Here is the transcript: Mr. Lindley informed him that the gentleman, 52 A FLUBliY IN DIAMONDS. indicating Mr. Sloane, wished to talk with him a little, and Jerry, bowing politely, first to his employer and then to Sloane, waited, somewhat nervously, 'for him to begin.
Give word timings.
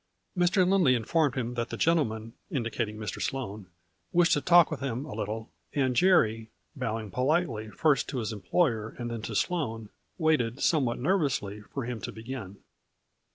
Mr. 0.35 0.67
Lindley 0.67 0.95
informed 0.95 1.35
him 1.35 1.53
that 1.53 1.69
the 1.69 1.77
gentleman, 1.77 2.31
52 2.31 2.31
A 2.31 2.31
FLUBliY 2.31 2.57
IN 2.57 2.63
DIAMONDS. 2.63 2.79
indicating 2.81 2.97
Mr. 2.97 3.21
Sloane, 3.21 3.67
wished 4.11 4.33
to 4.33 4.41
talk 4.41 4.71
with 4.71 4.79
him 4.79 5.05
a 5.05 5.13
little, 5.13 5.51
and 5.75 5.95
Jerry, 5.95 6.49
bowing 6.75 7.11
politely, 7.11 7.69
first 7.69 8.09
to 8.09 8.17
his 8.17 8.33
employer 8.33 8.95
and 8.97 9.11
then 9.11 9.21
to 9.21 9.35
Sloane, 9.35 9.89
waited, 10.17 10.59
somewhat 10.59 10.97
nervously, 10.97 11.61
'for 11.61 11.85
him 11.85 12.01
to 12.01 12.11
begin. 12.11 12.57